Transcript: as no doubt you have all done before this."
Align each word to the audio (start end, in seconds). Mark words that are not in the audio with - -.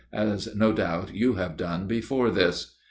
as 0.11 0.55
no 0.55 0.73
doubt 0.73 1.13
you 1.13 1.33
have 1.33 1.51
all 1.51 1.57
done 1.57 1.85
before 1.85 2.31
this." 2.31 2.73